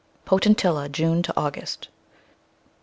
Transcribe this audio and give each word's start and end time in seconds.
Potentilla, 0.25 0.89
June 0.91 1.21
to 1.21 1.31
August 1.39 1.83
H. 1.83 1.89